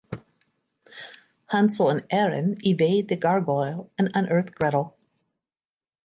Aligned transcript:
Hansel 1.45 1.91
and 1.91 2.09
Ehren 2.09 2.57
evade 2.65 3.07
the 3.07 3.15
gargoyle 3.15 3.91
and 3.99 4.09
unearth 4.15 4.55
Gretl. 4.55 4.93